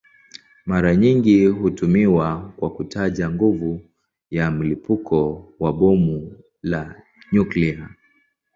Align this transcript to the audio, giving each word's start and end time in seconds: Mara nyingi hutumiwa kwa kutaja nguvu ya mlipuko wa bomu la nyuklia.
Mara 0.65 0.95
nyingi 0.95 1.45
hutumiwa 1.45 2.53
kwa 2.57 2.69
kutaja 2.69 3.29
nguvu 3.29 3.81
ya 4.31 4.51
mlipuko 4.51 5.47
wa 5.59 5.73
bomu 5.73 6.37
la 6.63 6.95
nyuklia. 7.31 7.89